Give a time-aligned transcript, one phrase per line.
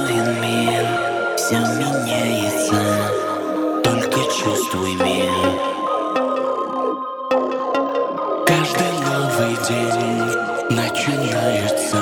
[0.00, 0.86] настроен мир
[1.36, 2.80] Все меняется.
[3.82, 5.32] Только чувствуй мир.
[8.46, 11.98] Каждый новый день Начинается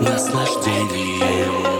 [0.00, 1.78] Наслаждением.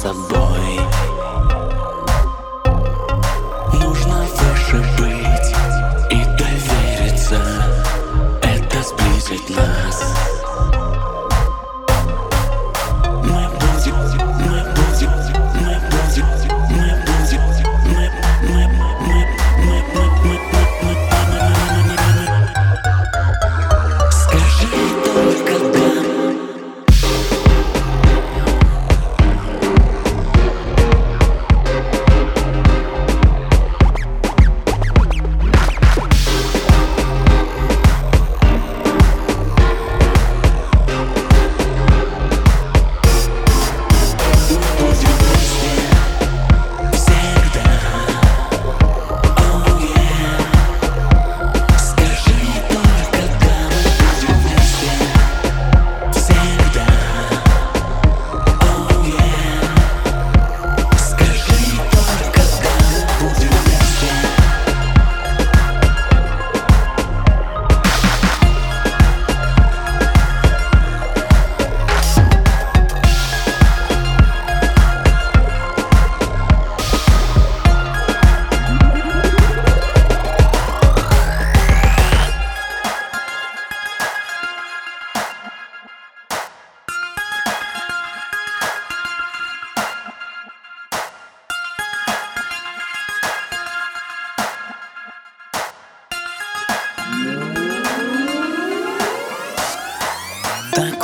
[0.00, 0.77] Собой.
[9.68, 10.87] Dance.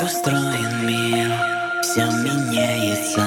[0.04, 1.30] Устроен мир,
[1.82, 3.26] все меняется.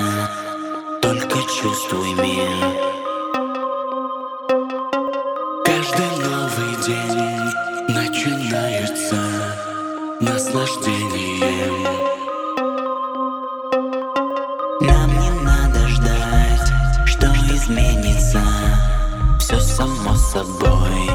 [1.01, 2.51] Только чувствуй мир.
[5.66, 9.17] Каждый новый день начинается
[10.19, 11.83] наслаждением.
[14.81, 16.71] Нам не надо ждать,
[17.05, 18.43] что изменится.
[19.39, 21.09] Все само собой